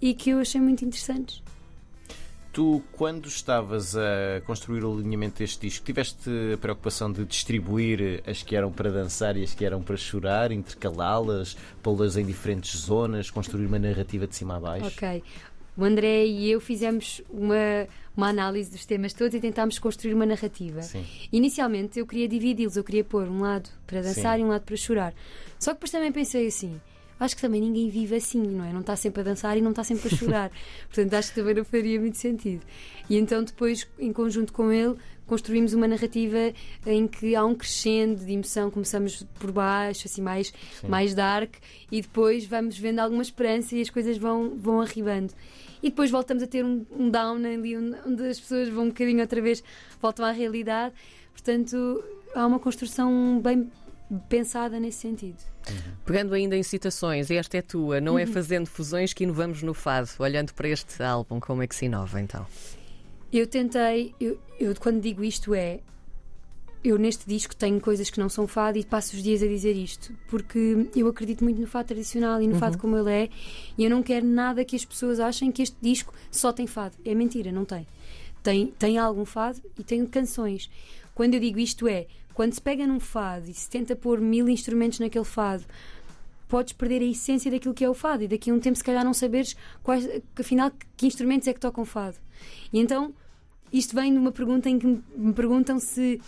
e 0.00 0.14
que 0.14 0.30
eu 0.30 0.40
achei 0.40 0.60
muito 0.60 0.84
interessantes. 0.84 1.42
Tu, 2.52 2.82
quando 2.92 3.28
estavas 3.28 3.96
a 3.96 4.42
construir 4.44 4.84
o 4.84 4.92
alinhamento 4.92 5.38
deste 5.38 5.66
disco, 5.66 5.86
tiveste 5.86 6.28
a 6.52 6.58
preocupação 6.58 7.10
de 7.10 7.24
distribuir 7.24 8.22
as 8.26 8.42
que 8.42 8.54
eram 8.54 8.70
para 8.70 8.90
dançar 8.90 9.38
e 9.38 9.42
as 9.42 9.54
que 9.54 9.64
eram 9.64 9.80
para 9.80 9.96
chorar, 9.96 10.52
intercalá-las, 10.52 11.56
pô-las 11.82 12.18
em 12.18 12.26
diferentes 12.26 12.78
zonas, 12.78 13.30
construir 13.30 13.64
uma 13.64 13.78
narrativa 13.78 14.26
de 14.26 14.36
cima 14.36 14.56
a 14.56 14.60
baixo? 14.60 14.86
Ok. 14.86 15.22
O 15.74 15.84
André 15.84 16.26
e 16.26 16.50
eu 16.50 16.60
fizemos 16.60 17.22
uma, 17.30 17.88
uma 18.16 18.28
análise 18.28 18.70
dos 18.70 18.84
temas 18.84 19.12
todos 19.12 19.34
e 19.34 19.40
tentámos 19.40 19.78
construir 19.78 20.14
uma 20.14 20.26
narrativa. 20.26 20.82
Sim. 20.82 21.04
Inicialmente 21.32 21.98
eu 21.98 22.06
queria 22.06 22.28
dividi-los, 22.28 22.76
eu 22.76 22.84
queria 22.84 23.04
pôr 23.04 23.28
um 23.28 23.40
lado 23.40 23.70
para 23.86 24.02
dançar 24.02 24.36
Sim. 24.36 24.42
e 24.42 24.44
um 24.44 24.48
lado 24.48 24.62
para 24.62 24.76
chorar. 24.76 25.14
Só 25.58 25.70
que 25.70 25.76
depois 25.76 25.90
também 25.90 26.12
pensei 26.12 26.46
assim: 26.46 26.80
acho 27.22 27.36
que 27.36 27.42
também 27.42 27.60
ninguém 27.60 27.88
vive 27.88 28.16
assim, 28.16 28.42
não 28.42 28.64
é? 28.64 28.72
Não 28.72 28.80
está 28.80 28.96
sempre 28.96 29.20
a 29.20 29.24
dançar 29.24 29.56
e 29.56 29.60
não 29.60 29.70
está 29.70 29.84
sempre 29.84 30.12
a 30.12 30.16
chorar. 30.16 30.50
Portanto, 30.88 31.14
acho 31.14 31.28
que 31.30 31.34
também 31.36 31.54
não 31.54 31.64
faria 31.64 32.00
muito 32.00 32.18
sentido. 32.18 32.62
E 33.08 33.16
então, 33.16 33.42
depois, 33.42 33.86
em 33.98 34.12
conjunto 34.12 34.52
com 34.52 34.72
ele, 34.72 34.96
construímos 35.26 35.72
uma 35.72 35.86
narrativa 35.86 36.52
em 36.86 37.06
que 37.06 37.34
há 37.34 37.44
um 37.44 37.54
crescendo 37.54 38.24
de 38.24 38.32
emoção. 38.32 38.70
Começamos 38.70 39.24
por 39.38 39.52
baixo, 39.52 40.06
assim, 40.06 40.20
mais, 40.20 40.52
mais 40.88 41.14
dark, 41.14 41.54
e 41.90 42.02
depois 42.02 42.44
vamos 42.44 42.78
vendo 42.78 42.98
alguma 42.98 43.22
esperança 43.22 43.74
e 43.76 43.80
as 43.80 43.90
coisas 43.90 44.18
vão, 44.18 44.56
vão 44.56 44.80
arribando 44.80 45.32
e 45.82 45.90
depois 45.90 46.10
voltamos 46.10 46.42
a 46.42 46.46
ter 46.46 46.64
um, 46.64 46.86
um 46.96 47.10
down 47.10 47.36
ali 47.44 47.76
onde 47.76 48.28
as 48.28 48.38
pessoas 48.38 48.68
vão 48.68 48.84
um 48.84 48.88
bocadinho 48.88 49.20
outra 49.20 49.42
vez, 49.42 49.64
voltam 50.00 50.24
à 50.24 50.30
realidade. 50.30 50.94
Portanto, 51.32 52.04
há 52.34 52.46
uma 52.46 52.60
construção 52.60 53.40
bem 53.42 53.70
pensada 54.28 54.78
nesse 54.78 54.98
sentido. 54.98 55.38
Pegando 56.04 56.34
ainda 56.34 56.56
em 56.56 56.62
citações, 56.62 57.30
esta 57.30 57.58
é 57.58 57.62
tua, 57.62 58.00
não 58.00 58.18
é 58.18 58.24
uhum. 58.24 58.32
fazendo 58.32 58.66
fusões 58.66 59.12
que 59.12 59.24
inovamos 59.24 59.62
no 59.62 59.74
fado. 59.74 60.08
Olhando 60.18 60.52
para 60.54 60.68
este 60.68 61.02
álbum, 61.02 61.40
como 61.40 61.62
é 61.62 61.66
que 61.66 61.74
se 61.74 61.86
inova 61.86 62.20
então? 62.20 62.46
Eu 63.32 63.46
tentei, 63.46 64.14
eu, 64.20 64.38
eu 64.58 64.74
quando 64.78 65.00
digo 65.00 65.24
isto 65.24 65.54
é, 65.54 65.80
eu 66.84 66.98
neste 66.98 67.26
disco 67.26 67.54
tenho 67.54 67.80
coisas 67.80 68.10
que 68.10 68.18
não 68.18 68.28
são 68.28 68.46
fado 68.46 68.76
e 68.76 68.84
passo 68.84 69.16
os 69.16 69.22
dias 69.22 69.42
a 69.42 69.46
dizer 69.46 69.74
isto, 69.74 70.12
porque 70.28 70.88
eu 70.96 71.06
acredito 71.06 71.44
muito 71.44 71.60
no 71.60 71.66
fado 71.66 71.88
tradicional 71.88 72.42
e 72.42 72.46
no 72.46 72.54
uhum. 72.54 72.58
fado 72.58 72.76
como 72.76 72.96
ele 72.98 73.10
é, 73.10 73.28
e 73.78 73.84
eu 73.84 73.90
não 73.90 74.02
quero 74.02 74.26
nada 74.26 74.64
que 74.64 74.74
as 74.74 74.84
pessoas 74.84 75.20
achem 75.20 75.52
que 75.52 75.62
este 75.62 75.76
disco 75.80 76.12
só 76.30 76.52
tem 76.52 76.66
fado. 76.66 76.96
É 77.04 77.14
mentira, 77.14 77.52
não 77.52 77.64
tem. 77.64 77.86
Tem, 78.42 78.66
tem 78.78 78.98
algum 78.98 79.24
fado 79.24 79.62
e 79.78 79.84
tem 79.84 80.04
canções. 80.04 80.68
Quando 81.14 81.34
eu 81.34 81.40
digo 81.40 81.58
isto 81.58 81.86
é, 81.86 82.06
quando 82.34 82.52
se 82.52 82.60
pega 82.60 82.86
num 82.86 83.00
fado 83.00 83.48
e 83.50 83.54
se 83.54 83.68
tenta 83.68 83.94
pôr 83.94 84.20
mil 84.20 84.48
instrumentos 84.48 84.98
naquele 84.98 85.24
fado, 85.24 85.64
podes 86.48 86.72
perder 86.72 87.00
a 87.00 87.04
essência 87.04 87.50
daquilo 87.50 87.72
que 87.72 87.84
é 87.84 87.88
o 87.88 87.94
fado 87.94 88.24
e 88.24 88.28
daqui 88.28 88.50
a 88.50 88.54
um 88.54 88.60
tempo 88.60 88.76
se 88.76 88.84
calhar 88.84 89.04
não 89.04 89.14
saberes 89.14 89.56
quais, 89.82 90.08
afinal 90.38 90.70
que 90.96 91.06
instrumentos 91.06 91.48
é 91.48 91.52
que 91.54 91.60
tocam 91.60 91.84
fado. 91.84 92.16
E 92.72 92.78
então 92.78 93.14
isto 93.72 93.94
vem 93.94 94.12
de 94.12 94.18
uma 94.18 94.30
pergunta 94.30 94.68
em 94.68 94.78
que 94.78 94.86
me 94.86 95.32
perguntam 95.32 95.78
se 95.78 96.20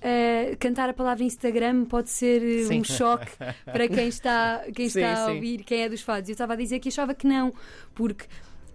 Uh, 0.00 0.56
cantar 0.58 0.88
a 0.88 0.94
palavra 0.94 1.22
Instagram 1.22 1.84
pode 1.84 2.08
ser 2.08 2.42
eh, 2.42 2.64
sim. 2.64 2.80
um 2.80 2.84
choque 2.84 3.30
para 3.66 3.86
quem 3.86 4.08
está, 4.08 4.64
quem 4.74 4.88
sim, 4.88 4.98
está 4.98 5.26
a 5.26 5.32
ouvir, 5.32 5.62
quem 5.62 5.82
é 5.82 5.90
dos 5.90 6.00
fados. 6.00 6.30
Eu 6.30 6.32
estava 6.32 6.54
a 6.54 6.56
dizer 6.56 6.78
que 6.78 6.88
achava 6.88 7.14
que 7.14 7.26
não, 7.26 7.52
porque 7.94 8.24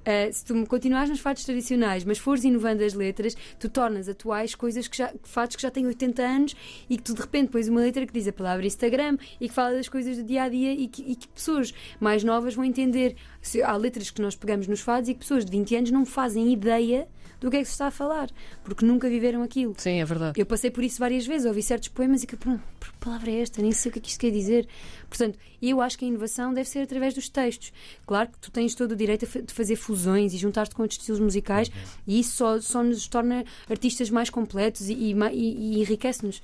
Uh, 0.05 0.31
se 0.31 0.45
tu 0.45 0.65
continuares 0.67 1.09
nos 1.09 1.19
fados 1.19 1.43
tradicionais, 1.43 2.03
mas 2.03 2.19
fores 2.19 2.43
inovando 2.43 2.83
as 2.83 2.93
letras, 2.93 3.35
tu 3.59 3.67
tornas 3.67 4.07
atuais 4.07 4.53
coisas 4.53 4.87
que 4.87 4.97
já, 4.97 5.11
fatos 5.23 5.55
que 5.55 5.61
já 5.63 5.71
têm 5.71 5.87
80 5.87 6.21
anos 6.21 6.55
e 6.87 6.97
que 6.97 7.03
tu 7.03 7.15
de 7.15 7.21
repente 7.21 7.49
pões 7.49 7.67
uma 7.67 7.81
letra 7.81 8.05
que 8.05 8.13
diz 8.13 8.27
a 8.27 8.33
palavra 8.33 8.65
Instagram 8.67 9.17
e 9.41 9.49
que 9.49 9.53
fala 9.53 9.71
das 9.75 9.89
coisas 9.89 10.17
do 10.17 10.23
dia 10.23 10.43
a 10.43 10.49
dia 10.49 10.73
e 10.73 10.87
que, 10.87 11.01
e 11.01 11.15
que 11.15 11.27
pessoas 11.29 11.73
mais 11.99 12.23
novas 12.23 12.53
vão 12.53 12.63
entender. 12.63 13.15
Se, 13.41 13.63
há 13.63 13.75
letras 13.75 14.11
que 14.11 14.21
nós 14.21 14.35
pegamos 14.35 14.67
nos 14.67 14.79
fados 14.79 15.09
e 15.09 15.13
que 15.13 15.21
pessoas 15.21 15.43
de 15.43 15.51
20 15.51 15.75
anos 15.75 15.91
não 15.91 16.05
fazem 16.05 16.53
ideia 16.53 17.07
do 17.39 17.51
que 17.51 17.57
é 17.57 17.59
que 17.59 17.65
se 17.65 17.73
está 17.73 17.87
a 17.87 17.91
falar, 17.91 18.29
porque 18.63 18.85
nunca 18.85 19.09
viveram 19.09 19.43
aquilo. 19.43 19.75
Sim, 19.77 19.99
é 19.99 20.05
verdade. 20.05 20.39
Eu 20.39 20.45
passei 20.45 20.71
por 20.71 20.83
isso 20.83 20.99
várias 20.99 21.25
vezes, 21.27 21.45
ouvi 21.45 21.61
certos 21.61 21.89
poemas 21.89 22.23
e 22.23 22.27
que, 22.27 22.37
que 22.37 22.59
palavra 22.99 23.29
é 23.29 23.41
esta? 23.41 23.61
Nem 23.61 23.71
sei 23.71 23.89
o 23.89 23.93
que 23.93 23.99
é 23.99 24.01
que 24.01 24.09
isto 24.09 24.19
quer 24.19 24.31
dizer. 24.31 24.67
Portanto, 25.07 25.37
eu 25.61 25.79
acho 25.79 25.97
que 25.97 26.05
a 26.05 26.07
inovação 26.07 26.53
deve 26.53 26.67
ser 26.67 26.79
através 26.79 27.13
dos 27.13 27.29
textos. 27.29 27.71
Claro 28.05 28.29
que 28.29 28.39
tu 28.39 28.51
tens 28.51 28.73
todo 28.73 28.91
o 28.93 28.95
direito 28.95 29.27
de 29.27 29.53
fazer 29.53 29.75
fusões 29.75 29.94
e 30.33 30.37
juntar-te 30.37 30.75
com 30.75 30.81
outros 30.81 30.99
estilos 30.99 31.19
musicais 31.19 31.69
uhum. 31.69 31.75
e 32.07 32.19
isso 32.19 32.35
só, 32.35 32.59
só 32.59 32.83
nos 32.83 33.07
torna 33.07 33.45
artistas 33.69 34.09
mais 34.09 34.29
completos 34.29 34.89
e, 34.89 34.93
e, 34.93 35.13
e, 35.13 35.77
e 35.77 35.81
enriquece-nos. 35.81 36.41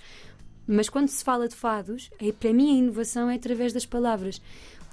Mas 0.68 0.88
quando 0.90 1.10
se 1.10 1.24
fala 1.24 1.48
de 1.48 1.56
fados, 1.56 2.10
é, 2.20 2.32
para 2.32 2.54
mim 2.54 2.72
a 2.72 2.78
inovação 2.78 3.30
é 3.30 3.36
através 3.36 3.74
das 3.74 3.86
palavras. 3.86 4.42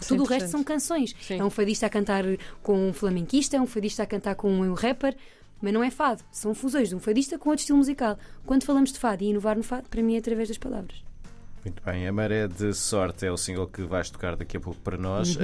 Tudo 0.06 0.22
100%. 0.22 0.26
o 0.26 0.28
resto 0.28 0.48
são 0.48 0.64
canções. 0.64 1.14
Sim. 1.20 1.38
É 1.38 1.44
um 1.44 1.50
fadista 1.50 1.86
a 1.86 1.90
cantar 1.90 2.24
com 2.62 2.88
um 2.88 2.92
flamenquista, 2.92 3.56
é 3.56 3.60
um 3.60 3.66
fadista 3.66 4.02
a 4.02 4.06
cantar 4.06 4.34
com 4.34 4.50
um 4.50 4.74
rapper. 4.74 5.16
Mas 5.60 5.72
não 5.72 5.82
é 5.82 5.90
fado, 5.90 6.22
são 6.30 6.54
fusões 6.54 6.88
de 6.88 6.94
um 6.94 7.00
fadista 7.00 7.36
com 7.36 7.50
outro 7.50 7.62
estilo 7.62 7.78
musical. 7.78 8.16
Quando 8.46 8.64
falamos 8.64 8.92
de 8.92 8.98
fado 8.98 9.24
e 9.24 9.28
inovar 9.28 9.56
no 9.56 9.64
fado, 9.64 9.88
para 9.88 10.02
mim 10.02 10.14
é 10.14 10.18
através 10.18 10.48
das 10.48 10.58
palavras. 10.58 11.07
Muito 11.64 11.82
bem, 11.84 12.06
A 12.06 12.12
Maré 12.12 12.46
de 12.46 12.72
Sorte 12.72 13.26
é 13.26 13.32
o 13.32 13.36
single 13.36 13.66
que 13.66 13.82
vais 13.82 14.10
tocar 14.10 14.36
daqui 14.36 14.56
a 14.56 14.60
pouco 14.60 14.80
para 14.80 14.96
nós. 14.96 15.36
Uh, 15.36 15.40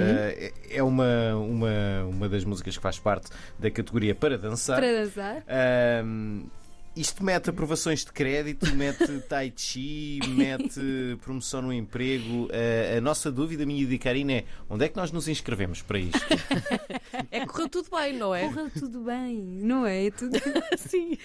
é 0.71 0.83
uma, 0.83 1.35
uma, 1.37 2.05
uma 2.09 2.29
das 2.29 2.45
músicas 2.45 2.77
que 2.77 2.83
faz 2.83 2.99
parte 2.99 3.31
da 3.59 3.71
categoria 3.71 4.15
para 4.15 4.39
dançar. 4.39 4.81
Para 4.81 4.93
dançar. 4.93 5.39
Uh, 5.39 6.49
isto 6.97 7.25
mete 7.25 7.51
aprovações 7.51 8.05
de 8.05 8.13
crédito, 8.13 8.73
mete 8.75 9.19
tai 9.29 9.53
chi, 9.55 10.21
mete 10.29 11.19
promoção 11.23 11.63
no 11.63 11.73
emprego. 11.73 12.47
Uh, 12.47 12.99
a 12.99 13.01
nossa 13.01 13.33
dúvida, 13.33 13.67
minha 13.67 13.83
e 13.83 13.87
de 13.87 13.99
Karina, 13.99 14.33
é 14.33 14.45
onde 14.69 14.85
é 14.85 14.89
que 14.89 14.97
nós 14.97 15.11
nos 15.11 15.27
inscrevemos 15.29 15.83
para 15.83 15.99
isto? 15.99 16.21
É 17.31 17.41
que 17.41 17.47
correu 17.47 17.69
tudo 17.69 17.89
bem, 17.91 18.13
não 18.17 18.35
é? 18.35 18.49
Correu 18.49 18.71
tudo 18.71 19.01
bem, 19.01 19.37
não 19.37 19.87
é? 19.87 20.07
é 20.07 20.11
tudo... 20.11 20.39
Sim. 20.79 21.19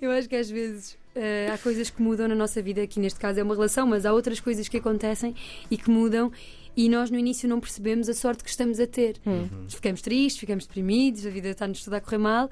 Eu 0.00 0.10
acho 0.10 0.28
que 0.28 0.36
às 0.36 0.48
vezes 0.48 0.92
uh, 1.14 1.52
há 1.52 1.58
coisas 1.58 1.90
que 1.90 2.00
mudam 2.00 2.26
na 2.26 2.34
nossa 2.34 2.62
vida, 2.62 2.82
aqui 2.82 2.98
neste 2.98 3.18
caso 3.18 3.38
é 3.38 3.42
uma 3.42 3.54
relação, 3.54 3.86
mas 3.86 4.06
há 4.06 4.12
outras 4.12 4.40
coisas 4.40 4.68
que 4.68 4.78
acontecem 4.78 5.34
e 5.70 5.76
que 5.76 5.90
mudam 5.90 6.32
e 6.76 6.88
nós 6.88 7.10
no 7.10 7.18
início 7.18 7.48
não 7.48 7.60
percebemos 7.60 8.08
a 8.08 8.14
sorte 8.14 8.42
que 8.42 8.50
estamos 8.50 8.80
a 8.80 8.86
ter. 8.86 9.20
Uhum. 9.26 9.68
Ficamos 9.68 10.00
tristes, 10.00 10.38
ficamos 10.38 10.66
deprimidos, 10.66 11.26
a 11.26 11.30
vida 11.30 11.48
está-nos 11.48 11.84
toda 11.84 11.98
a 11.98 12.00
correr 12.00 12.18
mal. 12.18 12.50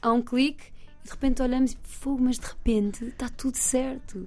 Há 0.00 0.12
um 0.12 0.22
clique 0.22 0.73
de 1.04 1.10
repente 1.10 1.42
olhamos 1.42 1.72
e 1.72 1.78
fogo, 1.82 2.22
mas 2.22 2.38
de 2.38 2.46
repente 2.46 3.04
está 3.04 3.28
tudo 3.28 3.56
certo. 3.56 4.24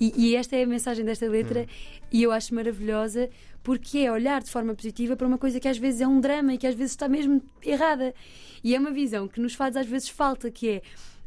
E, 0.00 0.12
e, 0.16 0.36
esta 0.36 0.56
é 0.56 0.64
a 0.64 0.66
mensagem 0.66 1.04
desta 1.04 1.26
letra 1.28 1.62
Hum. 1.62 2.00
e 2.10 2.22
eu 2.22 2.32
acho 2.32 2.54
maravilhosa 2.54 3.30
porque 3.62 3.98
é 3.98 4.12
olhar 4.12 4.42
de 4.42 4.50
forma 4.50 4.74
positiva 4.74 5.16
para 5.16 5.26
uma 5.26 5.38
coisa 5.38 5.60
que 5.60 5.68
às 5.68 5.78
vezes 5.78 6.00
é 6.00 6.06
um 6.06 6.20
drama 6.20 6.54
e 6.54 6.58
que 6.58 6.66
às 6.66 6.74
vezes 6.74 6.92
está 6.92 7.08
mesmo 7.08 7.40
errada. 7.62 8.14
E 8.62 8.74
é 8.74 8.78
uma 8.78 8.90
visão 8.90 9.28
que 9.28 9.40
nos 9.40 9.54
faz 9.54 9.76
às 9.76 9.86
vezes 9.86 10.08
falta, 10.08 10.50
que 10.50 10.68
é 10.68 10.82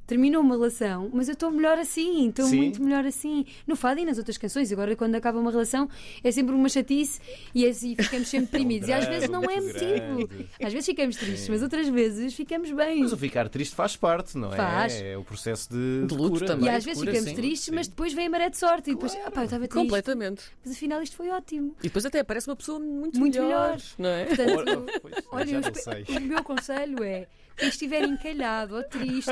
terminou 0.09 0.41
uma 0.41 0.55
relação, 0.55 1.09
mas 1.13 1.27
eu 1.29 1.33
estou 1.33 1.51
melhor 1.51 1.77
assim, 1.77 2.29
estou 2.29 2.47
muito 2.49 2.81
melhor 2.81 3.05
assim. 3.05 3.45
No 3.67 3.75
fado 3.75 3.99
e 3.99 4.05
nas 4.05 4.17
outras 4.17 4.37
canções. 4.37 4.71
Agora, 4.71 4.95
quando 4.95 5.13
acaba 5.15 5.39
uma 5.39 5.51
relação, 5.51 5.87
é 6.23 6.31
sempre 6.31 6.55
uma 6.55 6.67
chatice 6.67 7.21
e 7.53 7.65
assim 7.67 7.95
ficamos 7.95 8.27
sempre 8.27 8.47
deprimidos. 8.51 8.89
e 8.89 8.93
às 8.93 9.05
vezes 9.05 9.29
não 9.29 9.43
é 9.43 9.61
muito 9.61 9.73
motivo. 9.73 10.47
Às 10.61 10.73
vezes 10.73 10.85
ficamos 10.87 11.15
tristes, 11.15 11.47
mas 11.47 11.61
outras 11.61 11.87
vezes 11.87 12.33
ficamos 12.33 12.71
bem. 12.71 13.01
Mas 13.01 13.13
o 13.13 13.17
ficar 13.17 13.47
triste 13.49 13.75
faz 13.75 13.95
parte, 13.95 14.35
não 14.37 14.51
é? 14.51 14.57
Faz. 14.57 14.93
É 14.95 15.15
o 15.15 15.23
processo 15.23 15.69
de, 15.71 16.05
De 16.07 16.13
luto 16.15 16.31
cura, 16.39 16.45
também. 16.47 16.65
E 16.65 16.69
é? 16.69 16.75
às 16.75 16.83
vezes 16.83 16.99
cura, 16.99 17.11
ficamos 17.11 17.29
sim. 17.29 17.35
tristes, 17.35 17.69
mas 17.69 17.87
depois 17.87 18.11
vem 18.13 18.25
a 18.25 18.29
maré 18.31 18.49
de 18.49 18.57
sorte. 18.57 18.89
E 18.89 18.93
depois, 18.95 19.15
ah, 19.23 19.29
pá, 19.29 19.41
eu 19.41 19.45
estava 19.45 19.67
triste. 19.67 19.83
Completamente. 19.85 20.41
Mas 20.65 20.73
afinal 20.75 21.01
isto 21.03 21.15
foi 21.15 21.29
ótimo. 21.29 21.75
E 21.79 21.83
depois 21.83 22.03
até 22.05 22.19
aparece 22.19 22.47
uma 22.49 22.55
pessoa 22.55 22.79
muito, 22.79 23.19
Muito 23.19 23.39
melhor, 23.39 23.77
melhor. 23.77 23.81
não 23.99 24.09
é? 24.09 24.25
Portanto, 24.25 24.57
Ora, 24.57 24.77
pois, 25.01 25.13
olha, 25.31 25.45
já 25.45 25.55
eu 25.57 25.61
não 25.61 25.69
espe- 25.69 25.81
sei. 26.05 26.17
o 26.17 26.21
meu 26.21 26.43
conselho 26.43 27.03
é 27.03 27.27
quem 27.59 27.69
estiver 27.69 28.03
encalhado 28.03 28.75
ou 28.75 28.83
triste, 28.83 29.31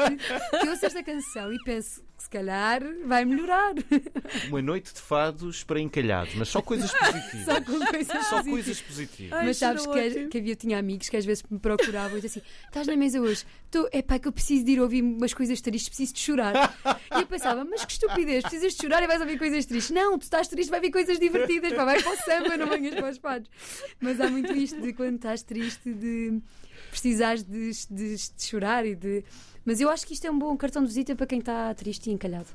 que 0.62 0.70
ouça 0.70 0.88
esta 0.88 1.04
canção 1.04 1.52
e 1.54 1.58
pense 1.64 2.02
que 2.18 2.24
se 2.24 2.30
calhar 2.32 2.82
vai 3.06 3.24
melhorar. 3.26 3.76
Uma 4.50 4.62
noite 4.62 4.92
de 4.94 5.00
fados 5.00 5.64
para 5.64 5.80
encalhados, 5.80 6.34
mas 6.36 6.50
só 6.50 6.62
coisas 6.64 6.92
positivas. 6.92 7.46
Só 7.46 7.62
com 7.62 7.86
coisas 7.86 8.08
Só 8.08 8.20
positivas. 8.20 8.46
coisas 8.50 8.82
positivas. 8.82 9.34
Ai, 9.40 9.46
Mas 9.46 9.58
sabes 9.58 9.86
que, 9.86 10.28
que 10.28 10.38
havia, 10.40 10.56
tinha 10.56 10.80
amigos 10.80 11.10
que 11.10 11.16
às 11.18 11.24
vezes 11.26 11.44
me 11.50 11.60
procuravam 11.60 12.18
e 12.18 12.22
diziam 12.22 12.42
assim: 12.44 12.52
estás 12.66 12.88
na 12.88 12.96
mesa 12.96 13.22
hoje? 13.22 13.46
Tô, 13.70 13.88
é 13.92 14.02
pá, 14.02 14.18
que 14.18 14.28
eu 14.28 14.32
preciso 14.32 14.66
de 14.66 14.72
ir 14.72 14.82
ouvir 14.82 15.04
umas 15.04 15.34
coisas 15.34 15.62
tristes, 15.62 15.90
preciso 15.90 16.14
de 16.16 16.20
chorar. 16.20 16.76
e 17.16 17.22
eu 17.22 17.28
pensava: 17.28 17.64
mas 17.64 17.86
que 17.86 17.92
estupidez, 17.92 18.42
precisas 18.42 18.74
de 18.74 18.82
chorar 18.82 19.04
e 19.04 19.08
vais 19.08 19.22
ouvir 19.22 19.38
coisas 19.38 19.66
tristes. 19.66 19.92
Não, 19.96 20.18
tu 20.18 20.24
estás 20.24 20.48
triste, 20.48 20.70
vai 20.72 20.80
ouvir 20.80 20.92
coisas 20.92 21.20
divertidas, 21.20 21.72
pá, 21.74 21.86
vai 21.86 22.02
para 22.02 22.14
o 22.14 22.18
samba, 22.18 22.58
não 22.58 22.68
venhas 22.68 22.96
para 22.96 23.10
os 23.12 23.18
fados. 23.20 23.50
Mas 24.02 24.20
há 24.20 24.28
muito 24.28 24.52
isto 24.54 24.82
de 24.82 24.92
quando 24.92 25.16
estás 25.18 25.44
triste, 25.44 25.94
de 25.94 26.42
precisares 27.02 27.44
de, 27.44 27.72
de- 27.90 28.16
de 28.16 28.44
chorar 28.46 28.86
e 28.86 28.96
de. 28.96 29.24
Mas 29.68 29.82
eu 29.82 29.90
acho 29.90 30.08
que 30.08 30.14
isto 30.14 30.26
é 30.26 30.32
um 30.32 30.40
bom 30.40 30.56
cartão 30.56 30.82
de 30.82 30.88
visita 30.88 31.14
para 31.14 31.28
quem 31.28 31.40
está 31.40 31.74
triste 31.74 32.10
e 32.10 32.14
encalhado. 32.14 32.48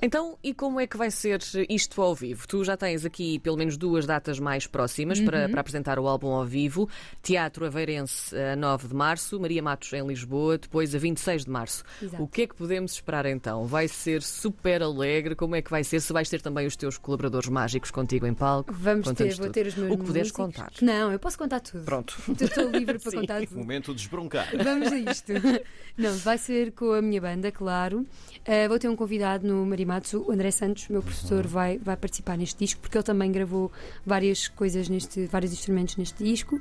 Então, 0.00 0.38
e 0.42 0.54
como 0.54 0.78
é 0.78 0.86
que 0.86 0.96
vai 0.96 1.10
ser 1.10 1.40
isto 1.68 2.00
ao 2.00 2.14
vivo? 2.14 2.46
Tu 2.46 2.62
já 2.62 2.76
tens 2.76 3.04
aqui 3.04 3.40
pelo 3.40 3.56
menos 3.56 3.76
duas 3.76 4.06
datas 4.06 4.38
mais 4.38 4.68
próximas 4.68 5.18
para, 5.20 5.46
Uhum. 5.46 5.50
para 5.50 5.60
apresentar 5.62 5.98
o 5.98 6.06
álbum 6.06 6.28
ao 6.28 6.46
vivo. 6.46 6.88
Teatro 7.22 7.66
Aveirense 7.66 8.36
a 8.36 8.54
9 8.54 8.86
de 8.86 8.94
março, 8.94 9.40
Maria 9.40 9.60
Matos 9.60 9.92
em 9.92 10.06
Lisboa, 10.06 10.58
depois 10.58 10.94
a 10.94 10.98
26 10.98 11.44
de 11.44 11.50
março. 11.50 11.82
Exato. 12.00 12.22
O 12.22 12.28
que 12.28 12.42
é 12.42 12.46
que 12.46 12.54
podemos 12.54 12.92
esperar 12.92 13.26
então? 13.26 13.66
Vai 13.66 13.88
ser 13.88 14.22
super 14.22 14.80
alegre? 14.80 15.34
Como 15.34 15.56
é 15.56 15.62
que 15.62 15.70
vai 15.72 15.82
ser? 15.82 15.98
Se 16.00 16.12
vais 16.12 16.28
ter 16.28 16.40
também 16.40 16.68
os 16.68 16.76
teus 16.76 16.96
colaboradores 16.96 17.48
mágicos 17.48 17.90
contigo 17.90 18.26
em 18.28 18.32
palco? 18.34 18.72
Vamos 18.72 19.10
ter, 19.12 19.24
vou 19.34 19.46
tudo. 19.46 19.52
ter 19.52 19.66
os 19.66 19.74
meus 19.74 19.90
O 19.92 19.98
que 19.98 20.04
puderes 20.04 20.30
músicos. 20.30 20.56
contar. 20.56 20.72
Não, 20.80 21.10
eu 21.10 21.18
posso 21.18 21.36
contar 21.36 21.58
tudo. 21.58 21.84
Pronto. 21.84 22.16
Estou 22.40 22.70
livre 22.70 22.98
para 23.00 23.10
Sim. 23.10 23.16
contar 23.22 23.44
tudo. 23.44 23.58
Momento 23.58 23.90
de 23.92 23.96
desbroncar. 23.98 24.48
Vamos 24.62 24.92
a 24.92 24.96
isto. 24.98 25.32
Não, 25.98 26.16
vai 26.18 26.38
ser 26.38 26.59
com 26.72 26.92
a 26.92 27.00
minha 27.00 27.20
banda, 27.20 27.50
claro. 27.50 28.00
Uh, 28.00 28.68
vou 28.68 28.78
ter 28.78 28.88
um 28.88 28.96
convidado 28.96 29.46
no 29.46 29.64
Marimatsu, 29.66 30.24
o 30.26 30.32
André 30.32 30.50
Santos, 30.50 30.88
meu 30.88 31.02
professor, 31.02 31.46
vai, 31.46 31.78
vai 31.78 31.96
participar 31.96 32.36
neste 32.36 32.58
disco, 32.58 32.80
porque 32.80 32.96
ele 32.96 33.04
também 33.04 33.30
gravou 33.30 33.70
várias 34.04 34.48
coisas 34.48 34.88
neste, 34.88 35.26
vários 35.26 35.52
instrumentos 35.52 35.96
neste 35.96 36.22
disco. 36.24 36.60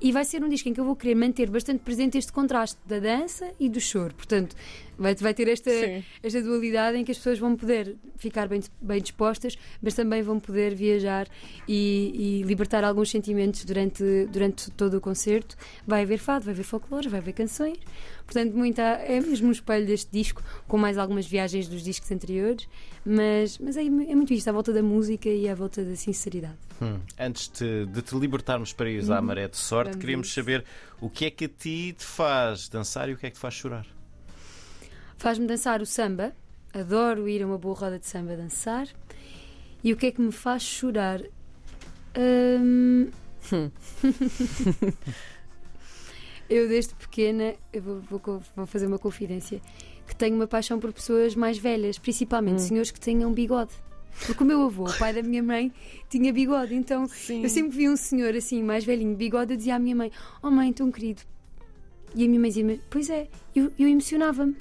E 0.00 0.12
vai 0.12 0.24
ser 0.24 0.42
um 0.42 0.48
disco 0.48 0.68
em 0.68 0.74
que 0.74 0.80
eu 0.80 0.84
vou 0.84 0.96
querer 0.96 1.14
manter 1.14 1.50
bastante 1.50 1.80
presente 1.80 2.18
este 2.18 2.32
contraste 2.32 2.78
da 2.86 2.98
dança 2.98 3.50
e 3.58 3.68
do 3.68 3.80
choro. 3.80 4.14
Portanto, 4.14 4.54
vai, 4.98 5.14
vai 5.14 5.34
ter 5.34 5.48
esta, 5.48 5.70
Sim. 5.70 6.04
esta 6.22 6.42
dualidade 6.42 6.96
em 6.98 7.04
que 7.04 7.10
as 7.12 7.16
pessoas 7.18 7.38
vão 7.38 7.56
poder 7.56 7.96
ficar 8.16 8.48
bem, 8.48 8.60
bem 8.80 9.00
dispostas, 9.00 9.56
mas 9.82 9.94
também 9.94 10.22
vão 10.22 10.38
poder 10.40 10.74
viajar 10.74 11.28
e, 11.68 12.40
e 12.40 12.42
libertar 12.42 12.84
alguns 12.84 13.10
sentimentos 13.10 13.64
durante, 13.64 14.02
durante 14.32 14.70
todo 14.72 14.96
o 14.96 15.00
concerto. 15.00 15.56
Vai 15.86 16.02
haver 16.02 16.18
fado, 16.18 16.44
vai 16.44 16.54
haver 16.54 16.64
folclore, 16.64 17.08
vai 17.08 17.20
haver 17.20 17.32
canções. 17.32 17.78
Portanto, 18.24 18.54
muita, 18.54 18.82
é 18.82 19.20
mesmo 19.20 19.48
um 19.48 19.52
espelho 19.52 19.86
deste 19.86 20.10
disco, 20.10 20.42
com 20.66 20.76
mais 20.76 20.98
algumas 20.98 21.26
viagens 21.26 21.68
dos 21.68 21.82
discos 21.84 22.10
anteriores, 22.10 22.68
mas, 23.04 23.56
mas 23.58 23.76
é, 23.76 23.82
é 23.82 23.90
muito 24.14 24.32
isto, 24.34 24.48
à 24.48 24.52
volta 24.52 24.72
da 24.72 24.82
música 24.82 25.28
e 25.28 25.48
à 25.48 25.54
volta 25.54 25.84
da 25.84 25.94
sinceridade. 25.94 26.56
Hum, 26.82 26.98
Antes 27.18 27.48
de, 27.48 27.86
de 27.86 28.02
te 28.02 28.16
libertarmos 28.18 28.72
para 28.72 28.90
ires 28.90 29.08
à 29.10 29.22
maré 29.22 29.46
de 29.48 29.56
sorte, 29.56 29.90
Vamos 29.90 30.00
queríamos 30.00 30.26
isso. 30.26 30.34
saber 30.34 30.64
o 31.00 31.08
que 31.08 31.26
é 31.26 31.30
que 31.30 31.44
a 31.44 31.48
ti 31.48 31.94
te 31.96 32.04
faz 32.04 32.68
dançar 32.68 33.08
e 33.08 33.12
o 33.12 33.16
que 33.16 33.26
é 33.26 33.30
que 33.30 33.36
te 33.36 33.40
faz 33.40 33.54
chorar. 33.54 33.86
Faz-me 35.26 35.44
dançar 35.44 35.82
o 35.82 35.86
samba, 35.86 36.32
adoro 36.72 37.28
ir 37.28 37.42
a 37.42 37.46
uma 37.48 37.58
boa 37.58 37.74
roda 37.74 37.98
de 37.98 38.06
samba 38.06 38.36
dançar. 38.36 38.86
E 39.82 39.92
o 39.92 39.96
que 39.96 40.06
é 40.06 40.12
que 40.12 40.20
me 40.20 40.30
faz 40.30 40.62
chorar? 40.62 41.20
Hum, 42.16 43.08
eu, 46.48 46.68
desde 46.68 46.94
pequena, 46.94 47.56
eu 47.72 47.82
vou, 47.82 48.00
vou 48.02 48.42
vou 48.54 48.66
fazer 48.66 48.86
uma 48.86 49.00
confidência, 49.00 49.60
que 50.06 50.14
tenho 50.14 50.36
uma 50.36 50.46
paixão 50.46 50.78
por 50.78 50.92
pessoas 50.92 51.34
mais 51.34 51.58
velhas, 51.58 51.98
principalmente 51.98 52.62
senhores 52.62 52.92
que 52.92 53.00
tenham 53.00 53.32
bigode. 53.32 53.72
Porque 54.26 54.44
o 54.44 54.46
meu 54.46 54.62
avô, 54.62 54.84
o 54.84 54.96
pai 54.96 55.12
da 55.12 55.24
minha 55.24 55.42
mãe, 55.42 55.72
tinha 56.08 56.32
bigode. 56.32 56.72
Então 56.72 57.08
Sim. 57.08 57.42
eu 57.42 57.48
sempre 57.48 57.76
vi 57.76 57.88
um 57.88 57.96
senhor 57.96 58.32
assim, 58.36 58.62
mais 58.62 58.84
velhinho, 58.84 59.10
de 59.10 59.16
bigode, 59.16 59.54
eu 59.54 59.56
dizia 59.56 59.74
à 59.74 59.78
minha 59.80 59.96
mãe: 59.96 60.12
Oh 60.40 60.52
mãe, 60.52 60.72
tão 60.72 60.88
querido. 60.92 61.22
E 62.14 62.24
a 62.24 62.28
minha 62.28 62.38
mãe 62.38 62.48
dizia: 62.48 62.80
Pois 62.88 63.10
é, 63.10 63.26
eu, 63.56 63.72
eu 63.76 63.88
emocionava-me. 63.88 64.54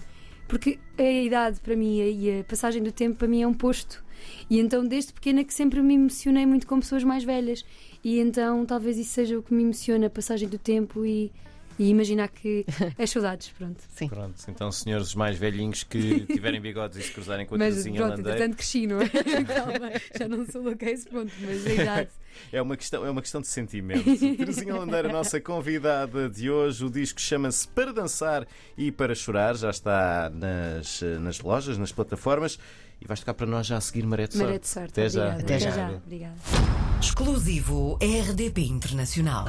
Porque 0.48 0.80
a 0.98 1.04
idade 1.04 1.60
para 1.60 1.76
mim 1.76 2.00
e 2.00 2.40
a 2.40 2.44
passagem 2.44 2.82
do 2.82 2.92
tempo 2.92 3.18
para 3.18 3.28
mim 3.28 3.42
é 3.42 3.48
um 3.48 3.54
posto. 3.54 4.04
E 4.50 4.60
então, 4.60 4.86
desde 4.86 5.14
pequena, 5.14 5.44
que 5.44 5.54
sempre 5.54 5.82
me 5.82 5.96
emocionei 5.96 6.46
muito 6.46 6.68
com 6.68 6.80
pessoas 6.80 7.04
mais 7.04 7.24
velhas. 7.24 7.66
E 8.04 8.20
então, 8.20 8.66
talvez 8.66 8.98
isso 8.98 9.12
seja 9.12 9.38
o 9.38 9.44
que 9.44 9.54
me 9.54 9.64
emociona, 9.64 10.08
a 10.08 10.10
passagem 10.10 10.48
do 10.48 10.58
tempo 10.58 11.06
e, 11.06 11.32
e 11.78 11.90
imaginar 11.90 12.28
que 12.30 12.66
as 12.98 13.10
saudades, 13.10 13.50
pronto. 13.50 13.82
Sim. 13.96 14.08
Pronto, 14.08 14.36
então, 14.48 14.72
senhores 14.72 15.14
mais 15.16 15.38
velhinhos 15.38 15.84
que 15.84 16.22
tiverem 16.32 16.60
bigodes 16.62 16.98
e 16.98 17.02
se 17.04 17.12
cruzarem 17.12 17.46
com 17.46 17.56
a 17.56 17.58
mas 17.58 17.84
pronto, 17.84 18.00
Landeira, 18.00 18.20
entretanto 18.32 18.56
cresci, 18.58 18.88
não 18.88 19.02
é? 19.02 19.10
Calma, 19.46 19.92
já 20.18 20.28
não 20.28 20.46
sou 20.46 20.62
louca 20.64 20.86
a 20.86 20.92
esse 20.92 21.08
ponto, 21.08 21.32
mas 21.42 21.66
a 21.68 21.74
idade. 21.74 22.10
é 22.52 22.62
uma 22.62 22.78
questão, 22.78 23.06
é 23.06 23.10
uma 23.10 23.22
questão 23.22 23.42
de 23.42 23.48
sentimento. 23.48 24.04
Terezinha 24.38 24.76
Landeira, 24.76 25.12
nossa 25.12 25.40
convidada 25.42 26.30
de 26.30 26.50
hoje, 26.50 26.86
o 26.86 26.90
disco 26.90 27.20
chama-se 27.20 27.68
Para 27.68 27.92
Dançar 27.94 28.48
e 28.78 28.92
Para 28.92 29.14
Chorar, 29.16 29.56
já 29.56 29.70
está 29.70 30.30
nas, 30.34 31.02
nas 31.22 31.40
lojas, 31.40 31.78
nas 31.78 31.92
plataformas 31.92 32.58
e 33.02 33.06
vais 33.08 33.20
tocar 33.20 33.34
para 33.34 33.46
nós 33.46 33.68
já 33.68 33.78
a 33.78 33.82
seguir 33.82 34.06
Maré 34.06 34.26
de 34.28 34.38
Maré 34.38 34.52
Sorte. 34.52 34.62
de 34.62 34.68
sorte. 34.70 34.92
Até 34.92 35.10
já. 35.10 35.30
Obrigada. 35.34 35.44
Até 35.44 35.56
Até 35.56 35.60
já. 35.60 35.72
já. 35.72 35.90
Obrigada. 35.98 36.36
Exclusivo 37.02 38.00
RDP 38.02 38.62
Internacional. 38.62 39.46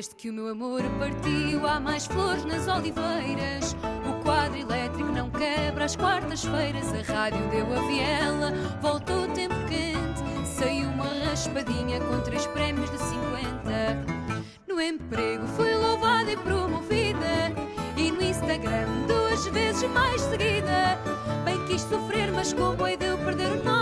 Desde 0.00 0.14
que 0.14 0.30
o 0.30 0.32
meu 0.32 0.48
amor 0.48 0.80
partiu, 0.98 1.66
há 1.66 1.78
mais 1.78 2.06
flores 2.06 2.42
nas 2.46 2.66
oliveiras. 2.66 3.76
O 4.08 4.24
quadro 4.24 4.58
elétrico 4.58 5.12
não 5.12 5.28
quebra 5.28 5.84
às 5.84 5.94
quartas-feiras. 5.94 6.86
A 6.94 7.12
rádio 7.12 7.46
deu 7.50 7.66
a 7.66 7.82
viela, 7.86 8.50
voltou 8.80 9.24
o 9.24 9.28
tempo 9.34 9.54
quente. 9.68 10.48
Saiu 10.48 10.88
uma 10.88 11.04
raspadinha 11.04 12.00
com 12.00 12.18
três 12.22 12.46
prémios 12.46 12.90
de 12.90 12.96
50. 12.96 14.40
No 14.66 14.80
emprego 14.80 15.46
fui 15.48 15.74
louvada 15.74 16.32
e 16.32 16.36
promovida. 16.38 17.52
E 17.94 18.10
no 18.10 18.22
Instagram 18.22 19.06
duas 19.06 19.46
vezes 19.48 19.86
mais 19.90 20.18
seguida. 20.22 20.98
Bem 21.44 21.62
quis 21.66 21.82
sofrer, 21.82 22.32
mas 22.32 22.54
como 22.54 22.86
hei 22.86 22.96
de 22.96 23.04
eu 23.04 23.18
perder 23.18 23.52
o 23.52 23.62
norte? 23.62 23.79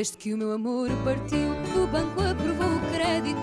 Desde 0.00 0.16
que 0.16 0.32
o 0.32 0.38
meu 0.38 0.52
amor 0.52 0.88
partiu, 1.04 1.50
o 1.76 1.86
banco 1.86 2.22
aprovou 2.22 2.74
o 2.74 2.80
crédito. 2.90 3.36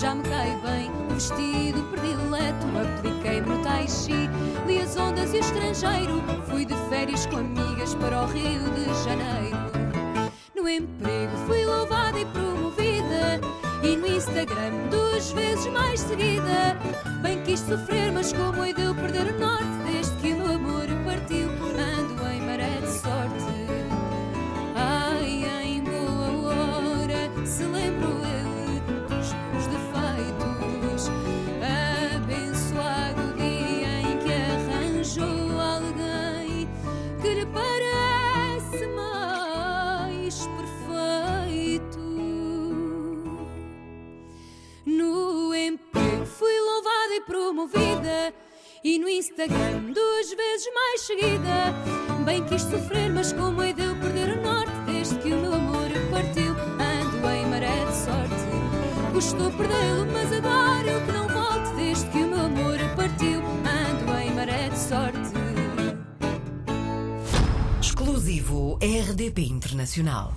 Já 0.00 0.14
me 0.14 0.22
cai 0.22 0.58
bem 0.62 0.90
o 0.90 1.12
vestido 1.12 1.82
predileto. 1.90 2.66
Apliquei-me 2.80 3.46
no 3.46 3.62
tai 3.62 3.86
chi, 3.86 4.26
li 4.66 4.80
as 4.80 4.96
ondas 4.96 5.34
e 5.34 5.36
o 5.36 5.40
estrangeiro. 5.40 6.22
Fui 6.48 6.64
de 6.64 6.74
férias 6.88 7.26
com 7.26 7.36
amigas 7.36 7.94
para 7.96 8.22
o 8.22 8.26
Rio 8.26 8.70
de 8.70 8.86
Janeiro. 9.04 10.32
No 10.56 10.66
emprego 10.66 11.36
fui 11.46 11.62
louvada 11.66 12.18
e 12.18 12.24
promovida. 12.24 13.38
E 13.82 13.94
no 13.94 14.06
Instagram 14.06 14.88
duas 14.90 15.30
vezes 15.32 15.66
mais 15.66 16.00
seguida. 16.00 16.74
Bem 17.20 17.42
quis 17.42 17.60
sofrer, 17.60 18.10
mas 18.12 18.32
como 18.32 18.64
eu 18.64 18.94
perder 18.94 19.34
o 19.34 19.38
norte? 19.38 19.92
Desde 19.92 20.16
que 20.16 20.32
o 20.32 20.38
meu 20.38 20.54
amor 20.54 20.86
partiu, 21.04 21.50
promovida. 47.26 48.32
E 48.84 48.98
no 48.98 49.08
Instagram 49.08 49.92
duas 49.92 50.30
vezes 50.30 50.74
mais 50.74 51.00
seguida. 51.02 51.72
Bem 52.24 52.44
quis 52.44 52.62
sofrer, 52.62 53.10
mas 53.10 53.32
como 53.32 53.62
hei 53.62 53.72
de 53.72 53.82
eu 53.82 53.96
perder 53.96 54.38
o 54.38 54.42
norte? 54.42 54.72
Desde 54.86 55.16
que 55.18 55.32
o 55.32 55.38
meu 55.38 55.54
amor 55.54 55.88
partiu, 56.10 56.52
ando 56.52 57.28
em 57.28 57.46
maré 57.46 57.84
de 57.84 57.94
sorte. 57.94 59.12
Custou 59.12 59.50
perdê-lo, 59.52 60.06
mas 60.12 60.32
adoro 60.32 61.06
que 61.06 61.12
não 61.12 61.28
volte. 61.28 61.74
Desde 61.76 62.10
que 62.10 62.18
o 62.18 62.26
meu 62.26 62.44
amor 62.46 62.78
partiu, 62.96 63.40
ando 63.40 64.18
em 64.20 64.34
maré 64.34 64.68
de 64.68 64.78
sorte. 64.78 65.32
Exclusivo 67.80 68.78
RDP 68.82 69.42
Internacional. 69.42 70.32